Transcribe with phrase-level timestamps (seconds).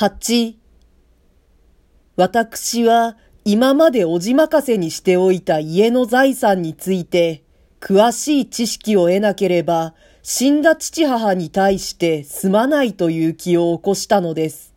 [0.00, 0.54] 8
[2.14, 7.42] 私は今までおじ任せにしておいた家の財産について
[7.80, 14.72] 詳しい知識を得なければ死んだ父母に対してすまないという気を起こしたのです。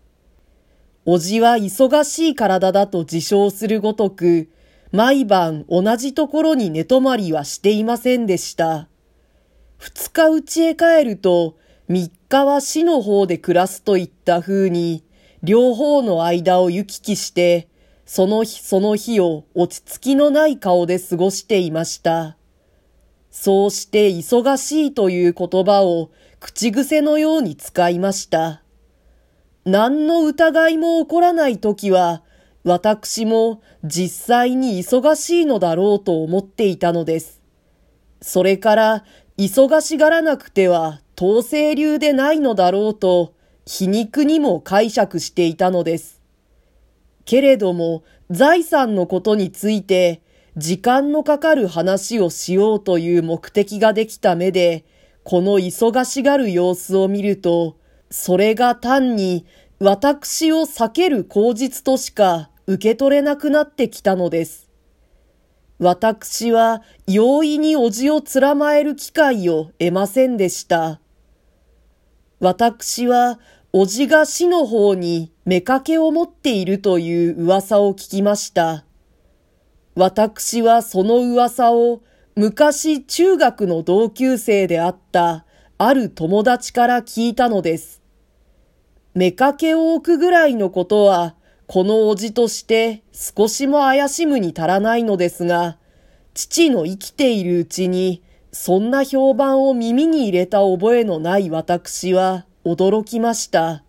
[1.05, 4.49] おじは忙しい体だと自称するごとく、
[4.91, 8.87] 毎晩同じところに寝泊まりはしていませんでした。
[9.77, 11.57] 二日家へ帰ると、
[11.87, 15.03] 三日は死の方で暮らすといった風に、
[15.43, 17.67] 両方の間を行き来して、
[18.05, 22.37] その日その日を落ち着きのない顔で過ごしていました。
[23.31, 28.61] そうして忙しいという言葉を口癖のように使いました。
[29.65, 32.23] 何の疑いも起こらない時は、
[32.63, 37.41] 私も実際に忙しいのだろうと思っていたのです。
[38.21, 39.05] それから、
[39.37, 43.33] 忙しがらなくては統制流でないのだろうと、
[43.65, 46.21] 皮肉にも解釈していたのです。
[47.25, 50.21] けれども、財産のことについて、
[50.57, 54.85] 時間のかかる話をしようという目的ができた目で、
[55.23, 57.77] この忙しがる様子を見ると、
[58.09, 59.45] それが単に
[59.79, 64.69] 私を避ける口実としか受け取れなくなってきたのです。
[65.79, 71.00] 私は容易におじをつらまえる機会を得ませんでした。
[72.41, 73.39] 私は、
[73.71, 78.83] おじが死の方に妾を持っているという噂を聞きました。
[79.93, 82.01] 私はその噂を
[82.35, 85.45] 昔中学の同級生であった
[85.77, 88.01] ある友達から聞いたのです。
[89.15, 91.35] 妾を置くぐらいのことは、
[91.67, 95.77] このおじとして少しも怪しむに足らないのですが、
[96.33, 103.83] 父の生きているうちに、そんな評判を耳に入れた覚えのない私は驚きました。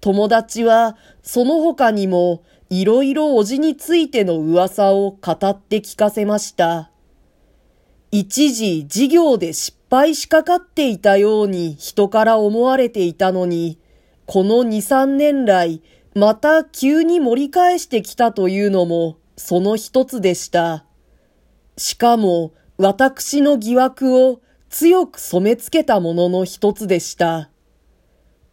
[0.00, 6.90] 友達はその他にもいろいろおじについての噂を語って聞かせました。
[8.10, 13.78] 一時事業で失敗しかかっていたように人から思われていたのに、
[14.26, 15.82] この二三年来、
[16.14, 20.84] また急に盛り返してきたというのもその一つでした。
[21.76, 24.40] しかも私の疑惑を
[24.70, 27.50] 強く染め付けたものの一つでした。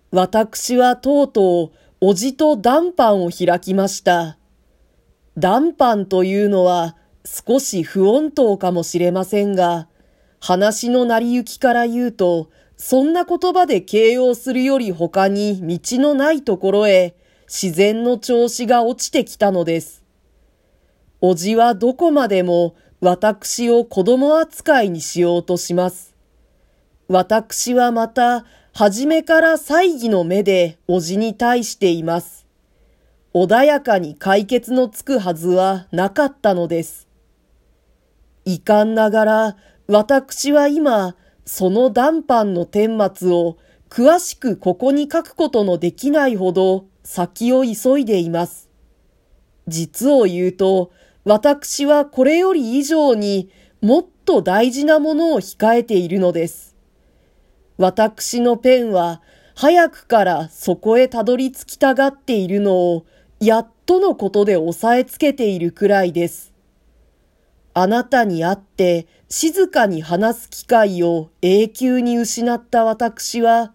[0.09, 4.39] 私はとうとうおじと談判を開きました。
[5.37, 9.87] 談判というのは少し不穏当かもしれませんが、
[10.39, 17.15] 話の成り行きから言うと、そんな言葉で形容するより他に道のないところへ
[17.47, 20.03] 自然の調子が落ちてきたのです。
[21.21, 22.75] おじはどこまでも
[23.05, 26.15] 私を子供扱いにしようとします。
[27.07, 32.47] 私はまた初めから猜疑の目でおじに対しています。
[33.31, 37.07] 穏やかに解決のつくはずはなかったのです。
[38.43, 48.67] 遺憾ながら、私は今、その談判の顛末を詳しくここに書くことのできないほど先を急いでいます。
[49.67, 50.91] 実を言うと、
[51.25, 53.49] 私はこれより以上に
[53.81, 56.75] もっと大事なものを控えているのです。
[57.77, 59.23] 私のペンは
[59.55, 63.05] 早くからそこへたどり着きたがっているのを
[63.39, 66.53] やっとのことで押さえつけているくらいです。
[67.73, 73.73] あなたに会って静かに話す機会を永久に失った私は、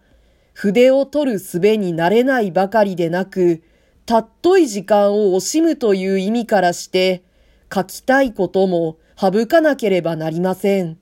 [0.53, 3.61] 筆を取る術になれないばかりでなく、
[4.05, 7.23] たっとい時間を惜しむという意味からして、
[7.73, 10.97] 書きたいことも省かなければなりません。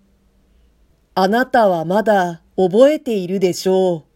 [1.16, 4.10] あなたはまだ覚えているでしょう。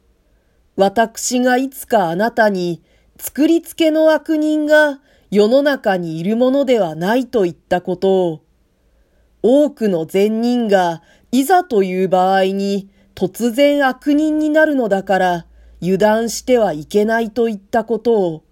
[0.76, 2.82] 私がいつかあなたに
[3.18, 5.00] 作り付けの悪人が
[5.32, 8.42] 世の中にいるものではないと言ったことを。
[9.42, 15.46] 多くの善人がいざという場合に突然悪人になるのだから
[15.82, 18.44] 油断してはいけないと言ったことを。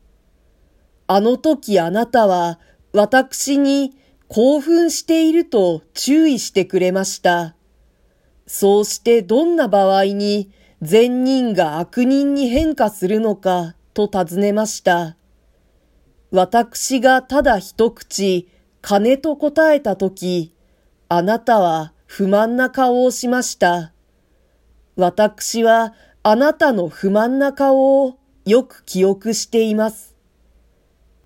[1.07, 2.59] あの時あなたは
[2.93, 3.95] 私に
[4.27, 7.55] 興奮していると注意してくれました。
[8.47, 10.51] そうしてどんな場合に
[10.81, 15.15] 善人が悪人に変化するのかと尋ねました。
[16.31, 18.49] 私がただ一口
[18.81, 20.53] 金と答えたとき、
[21.07, 23.93] あなたは不満な顔をしました。
[24.95, 25.93] 私は
[26.23, 30.10] あなたの不満な顔をよく記憶しています。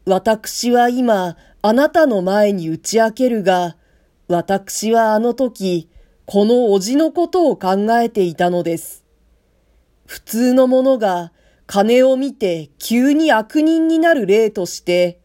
[0.05, 3.75] 私は今あなたの前に打ち明けるが、
[4.27, 5.89] 私はあの時
[6.25, 9.03] このおじのことを考えていたのです。
[10.05, 11.31] 普通の者が
[11.65, 15.19] 金を見て急に悪人になる例として、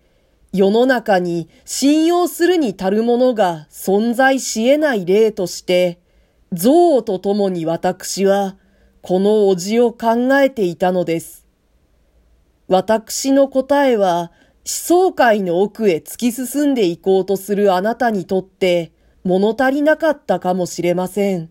[0.53, 6.01] 世の中に信用するに足るものが存在し得ない例として、
[6.53, 8.57] 憎悪とともに私は、
[9.03, 11.47] このおじを考えていたのです。
[12.67, 14.33] 私の答えは、
[14.73, 18.93] 想界の奥へ突き進んでいこうとするあなたにとって、
[19.25, 21.51] 物足りなかったかもしれません。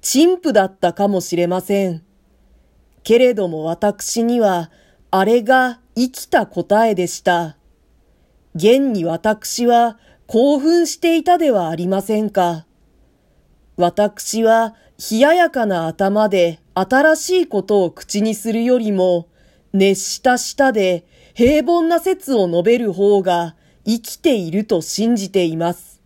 [0.00, 2.02] 陳腐だったかもしれません。
[3.04, 4.70] けれども私には、
[5.12, 7.56] あれが生きた答えでした。
[8.56, 12.66] 現に私は興奮していたではありませんか。
[13.76, 14.74] 私は
[15.10, 19.28] 冷ややかな頭で新しいことを口にするよりも、
[19.74, 21.04] 熱した舌で
[21.34, 26.00] 平凡な説を述べる方が生きていると信じています。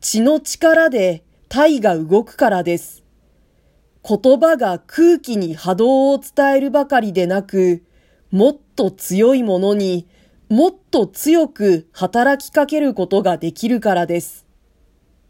[0.00, 3.04] 血の力で体が動くからです。
[4.04, 7.84] 言葉が空気に波動を伝えるばかりでなく、
[8.32, 10.08] もっと強いものに
[10.48, 14.41] もっと強く働きかけることができるからです。